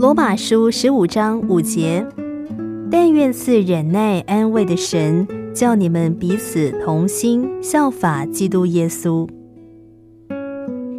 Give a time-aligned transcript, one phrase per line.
[0.00, 2.06] 罗马书十五章五节，
[2.90, 9.28] 但愿赐忍耐安慰的神，叫你们彼此同心，效法基督耶稣。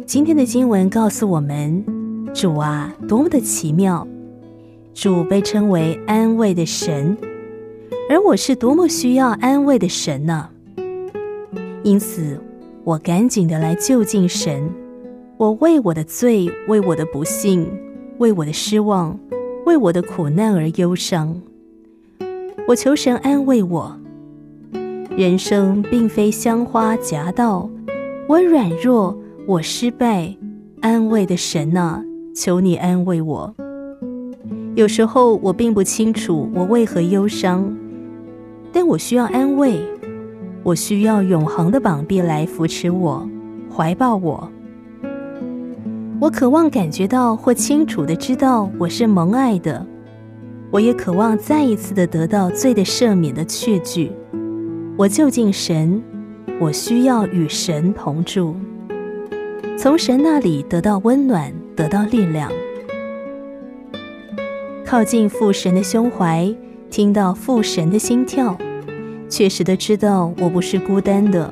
[0.06, 1.84] 今天的经文告诉我们，
[2.32, 4.06] 主啊，多么的奇妙！
[4.94, 7.16] 主被称为安慰的神，
[8.08, 10.48] 而我是多么需要安慰的神呢？
[11.82, 12.40] 因此，
[12.84, 14.70] 我赶紧的来就近神，
[15.38, 17.68] 我为我的罪，为我的不幸，
[18.22, 19.18] 为我的失望，
[19.66, 21.42] 为我的苦难而忧伤。
[22.68, 23.98] 我求神安慰我。
[25.16, 27.68] 人生并非香花夹道，
[28.28, 30.32] 我软弱，我失败，
[30.80, 32.00] 安慰的神啊，
[32.32, 33.52] 求你安慰我。
[34.76, 37.76] 有时候我并不清楚我为何忧伤，
[38.72, 39.80] 但我需要安慰，
[40.62, 43.28] 我需要永恒的膀臂来扶持我，
[43.68, 44.48] 怀抱我。
[46.22, 49.84] 我渴望感觉到或清楚的知道我是蒙爱的，
[50.70, 54.12] 我也渴望再一次的得到罪的赦免的确据。
[54.96, 56.00] 我就近神，
[56.60, 58.54] 我需要与神同住，
[59.76, 62.48] 从神那里得到温暖，得到力量。
[64.84, 66.54] 靠近父神的胸怀，
[66.88, 68.56] 听到父神的心跳，
[69.28, 71.50] 确实的知道我不是孤单的。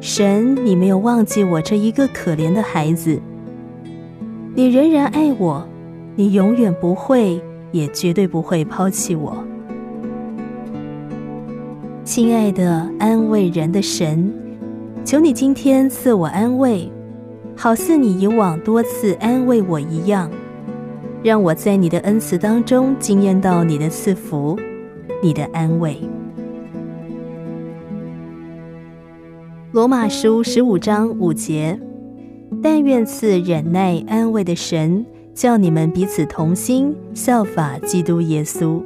[0.00, 3.20] 神，你没有忘记我这一个可怜的孩子，
[4.54, 5.66] 你仍然爱我，
[6.16, 9.44] 你永远不会，也绝对不会抛弃我。
[12.04, 14.32] 亲爱的安慰人的神，
[15.04, 16.90] 求你今天赐我安慰，
[17.54, 20.30] 好似你以往多次安慰我一样。
[21.22, 24.56] 让我在你的恩慈当中惊艳到你的赐福，
[25.22, 25.98] 你的安慰。
[29.72, 31.78] 罗马书十五章五节，
[32.62, 35.04] 但愿赐忍耐安慰的神，
[35.34, 38.82] 叫你们彼此同心，效法基督耶稣。